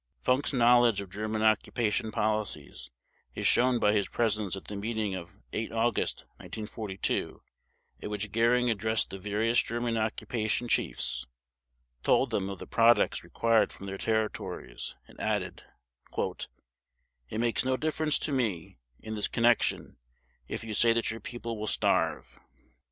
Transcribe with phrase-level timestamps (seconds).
[0.19, 2.89] Funk's knowledge of German occupation policies
[3.35, 7.43] is shown by his presence at the meeting of 8 August 1942,
[8.01, 11.27] at which Göring addressed the various German occupation chiefs,
[12.01, 15.61] told them of the products required from their territories, and added:
[16.17, 16.49] "It
[17.37, 19.97] makes no difference to me in this connection
[20.47, 22.39] if you say that your people will starve."